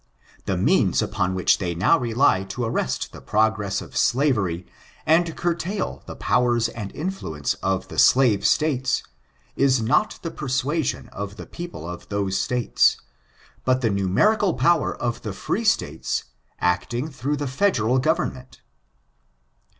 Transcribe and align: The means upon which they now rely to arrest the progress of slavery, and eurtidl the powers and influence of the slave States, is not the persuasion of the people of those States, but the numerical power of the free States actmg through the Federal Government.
The 0.47 0.57
means 0.57 0.99
upon 1.03 1.35
which 1.35 1.59
they 1.59 1.75
now 1.75 1.95
rely 1.95 2.43
to 2.45 2.63
arrest 2.63 3.11
the 3.11 3.21
progress 3.21 3.81
of 3.81 3.95
slavery, 3.95 4.65
and 5.05 5.27
eurtidl 5.27 6.03
the 6.07 6.15
powers 6.15 6.69
and 6.69 6.91
influence 6.95 7.53
of 7.61 7.87
the 7.87 7.99
slave 7.99 8.43
States, 8.43 9.03
is 9.55 9.79
not 9.79 10.17
the 10.23 10.31
persuasion 10.31 11.07
of 11.09 11.35
the 11.35 11.45
people 11.45 11.87
of 11.87 12.09
those 12.09 12.35
States, 12.39 12.97
but 13.63 13.81
the 13.81 13.91
numerical 13.91 14.55
power 14.55 14.95
of 14.97 15.21
the 15.21 15.33
free 15.33 15.63
States 15.65 16.23
actmg 16.63 17.13
through 17.13 17.37
the 17.37 17.45
Federal 17.47 17.99
Government. 17.99 18.59